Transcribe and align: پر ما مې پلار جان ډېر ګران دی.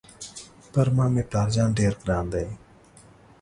پر 0.71 0.87
ما 0.95 1.05
مې 1.13 1.23
پلار 1.29 1.47
جان 1.55 1.69
ډېر 1.79 1.93
ګران 2.03 2.25
دی. 2.33 2.45